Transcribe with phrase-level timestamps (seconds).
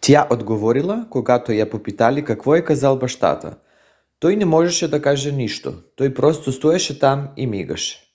[0.00, 3.58] тя отговорила когато я попитали какво е казал бащата:
[4.18, 8.14] той не можеше да каже нищо- той просто стоеше там и мигаше.